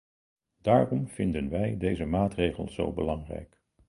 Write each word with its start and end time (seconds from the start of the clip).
Daarom 0.61 1.07
vinden 1.07 1.49
wij 1.49 1.77
deze 1.77 2.05
maatregel 2.05 2.69
zo 2.69 2.91
belangrijk. 2.93 3.61